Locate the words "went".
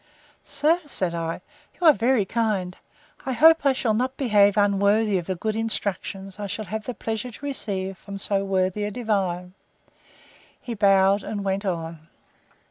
11.45-11.65